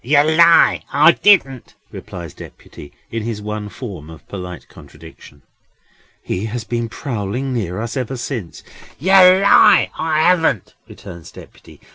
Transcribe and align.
"Yer 0.03 0.23
lie, 0.23 0.83
I 0.91 1.11
didn't!" 1.11 1.75
replies 1.91 2.33
Deputy, 2.33 2.91
in 3.11 3.21
his 3.21 3.39
one 3.39 3.69
form 3.69 4.09
of 4.09 4.27
polite 4.27 4.67
contradiction. 4.67 5.43
"He 6.23 6.45
has 6.45 6.63
been 6.63 6.89
prowling 6.89 7.53
near 7.53 7.79
us 7.79 7.95
ever 7.95 8.17
since!" 8.17 8.63
"Yer 8.97 9.43
lie, 9.43 9.91
I 9.95 10.21
haven't," 10.23 10.73
returns 10.89 11.31
Deputy. 11.31 11.79